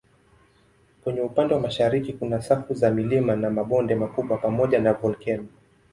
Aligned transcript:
Kwenye 1.03 1.21
upande 1.21 1.53
wa 1.53 1.59
mashariki 1.59 2.13
kuna 2.13 2.41
safu 2.41 2.73
za 2.73 2.91
milima 2.91 3.35
na 3.35 3.49
mabonde 3.49 3.95
makubwa 3.95 4.37
pamoja 4.37 4.79
na 4.79 4.93
volkeno. 4.93 5.47